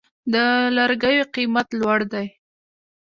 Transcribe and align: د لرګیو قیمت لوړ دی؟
د 0.33 0.35
لرګیو 0.75 1.25
قیمت 1.35 1.67
لوړ 1.79 1.99
دی؟ 2.13 2.27